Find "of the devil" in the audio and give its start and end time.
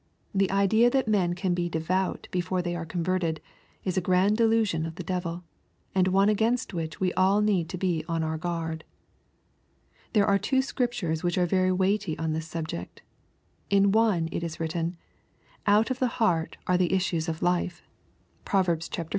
4.87-5.43